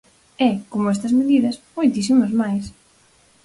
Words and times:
E, 0.47 0.49
como 0.71 0.91
estas 0.95 1.13
medidas, 1.19 1.59
moitísimas 1.77 2.31
máis. 2.41 2.65